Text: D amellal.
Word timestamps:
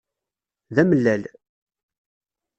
D 0.75 0.77
amellal. 0.81 1.23